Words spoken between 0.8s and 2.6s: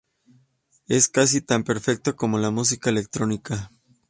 Es casi tan perfecto como la